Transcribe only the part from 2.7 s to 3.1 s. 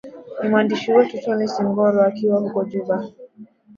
juba